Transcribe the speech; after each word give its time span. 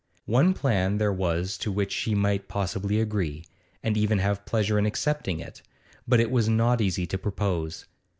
One 0.25 0.55
plan 0.55 0.97
there 0.97 1.13
was 1.13 1.59
to 1.59 1.71
which 1.71 1.91
she 1.91 2.15
might 2.15 2.47
possibly 2.47 2.99
agree, 2.99 3.45
and 3.83 3.95
even 3.95 4.17
have 4.17 4.47
pleasure 4.47 4.79
in 4.79 4.87
accepting 4.87 5.39
it, 5.39 5.61
but 6.07 6.19
it 6.19 6.31
was 6.31 6.49
not 6.49 6.81
easy 6.81 7.05
to 7.05 7.19
propose. 7.19 7.85